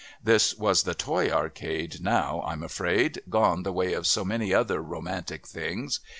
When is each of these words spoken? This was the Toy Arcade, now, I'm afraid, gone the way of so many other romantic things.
This 0.23 0.55
was 0.55 0.81
the 0.81 0.95
Toy 0.95 1.29
Arcade, 1.29 2.01
now, 2.03 2.41
I'm 2.43 2.63
afraid, 2.63 3.21
gone 3.29 3.61
the 3.61 3.71
way 3.71 3.93
of 3.93 4.07
so 4.07 4.25
many 4.25 4.51
other 4.51 4.81
romantic 4.81 5.45
things. 5.47 5.99